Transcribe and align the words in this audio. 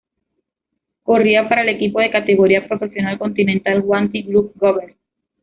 Corría 1.03 1.47
para 1.47 1.61
el 1.61 1.69
equipo 1.69 1.99
de 1.99 2.09
categoría 2.09 2.67
profesional 2.67 3.19
continental 3.19 3.81
Wanty-Groupe 3.85 4.53
Gobert. 4.57 4.97